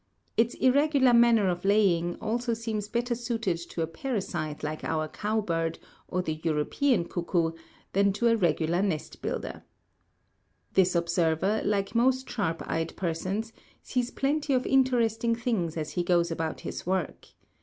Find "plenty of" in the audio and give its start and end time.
14.09-14.65